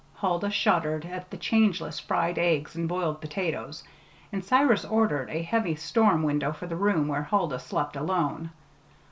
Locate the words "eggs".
2.39-2.75